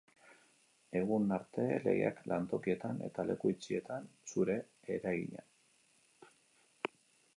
Egun 0.99 1.33
arte, 1.35 1.65
legeak 1.83 2.23
lantokietan 2.31 3.03
eta 3.09 3.27
leku 3.27 3.53
itxietan 3.57 4.09
zuen 4.33 4.67
eragina. 4.97 5.47